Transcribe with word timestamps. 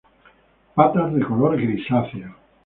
Patas 0.73 1.13
de 1.13 1.23
color 1.23 1.55
grisáceo. 1.61 2.35